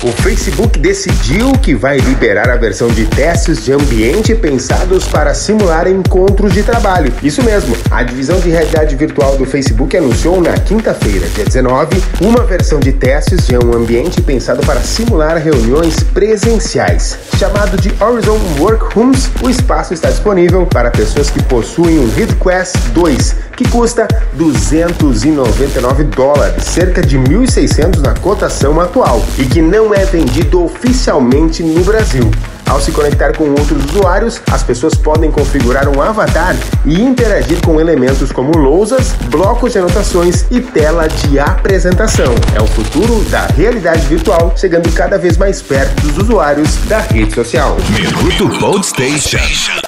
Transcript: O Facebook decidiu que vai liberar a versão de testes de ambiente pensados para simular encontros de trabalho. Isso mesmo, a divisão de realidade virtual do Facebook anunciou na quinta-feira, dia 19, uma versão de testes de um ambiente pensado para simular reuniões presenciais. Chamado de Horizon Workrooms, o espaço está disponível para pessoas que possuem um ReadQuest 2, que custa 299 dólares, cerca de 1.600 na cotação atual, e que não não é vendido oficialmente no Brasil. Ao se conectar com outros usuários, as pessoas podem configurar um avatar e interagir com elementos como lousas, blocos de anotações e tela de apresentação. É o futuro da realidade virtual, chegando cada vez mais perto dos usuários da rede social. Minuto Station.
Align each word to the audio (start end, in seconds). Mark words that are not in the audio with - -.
O 0.00 0.12
Facebook 0.12 0.78
decidiu 0.78 1.50
que 1.54 1.74
vai 1.74 1.96
liberar 1.96 2.48
a 2.48 2.54
versão 2.54 2.86
de 2.86 3.04
testes 3.06 3.64
de 3.64 3.72
ambiente 3.72 4.32
pensados 4.32 5.04
para 5.08 5.34
simular 5.34 5.88
encontros 5.88 6.52
de 6.52 6.62
trabalho. 6.62 7.12
Isso 7.20 7.42
mesmo, 7.42 7.76
a 7.90 8.04
divisão 8.04 8.38
de 8.38 8.48
realidade 8.48 8.94
virtual 8.94 9.36
do 9.36 9.44
Facebook 9.44 9.96
anunciou 9.96 10.40
na 10.40 10.52
quinta-feira, 10.52 11.26
dia 11.34 11.44
19, 11.44 12.00
uma 12.20 12.44
versão 12.44 12.78
de 12.78 12.92
testes 12.92 13.48
de 13.48 13.58
um 13.58 13.74
ambiente 13.74 14.22
pensado 14.22 14.64
para 14.64 14.78
simular 14.82 15.36
reuniões 15.36 15.96
presenciais. 16.14 17.18
Chamado 17.36 17.76
de 17.76 17.92
Horizon 18.00 18.38
Workrooms, 18.60 19.28
o 19.42 19.50
espaço 19.50 19.94
está 19.94 20.10
disponível 20.10 20.64
para 20.64 20.92
pessoas 20.92 21.28
que 21.28 21.42
possuem 21.42 21.98
um 21.98 22.08
ReadQuest 22.14 22.76
2, 22.94 23.34
que 23.56 23.68
custa 23.68 24.06
299 24.34 26.04
dólares, 26.04 26.62
cerca 26.62 27.02
de 27.02 27.18
1.600 27.18 27.96
na 27.98 28.14
cotação 28.14 28.80
atual, 28.80 29.24
e 29.36 29.44
que 29.44 29.60
não 29.60 29.87
não 29.88 29.94
é 29.94 30.04
vendido 30.04 30.62
oficialmente 30.62 31.62
no 31.62 31.82
Brasil. 31.82 32.30
Ao 32.68 32.78
se 32.78 32.92
conectar 32.92 33.32
com 33.32 33.48
outros 33.48 33.82
usuários, 33.86 34.42
as 34.52 34.62
pessoas 34.62 34.94
podem 34.94 35.30
configurar 35.30 35.88
um 35.88 36.02
avatar 36.02 36.54
e 36.84 37.00
interagir 37.00 37.58
com 37.64 37.80
elementos 37.80 38.30
como 38.30 38.52
lousas, 38.58 39.14
blocos 39.30 39.72
de 39.72 39.78
anotações 39.78 40.44
e 40.50 40.60
tela 40.60 41.08
de 41.08 41.38
apresentação. 41.38 42.34
É 42.54 42.60
o 42.60 42.66
futuro 42.66 43.24
da 43.30 43.46
realidade 43.46 44.06
virtual, 44.06 44.52
chegando 44.54 44.92
cada 44.92 45.16
vez 45.16 45.38
mais 45.38 45.62
perto 45.62 46.02
dos 46.02 46.18
usuários 46.18 46.76
da 46.86 46.98
rede 46.98 47.34
social. 47.34 47.78
Minuto 47.90 48.82
Station. 48.82 49.87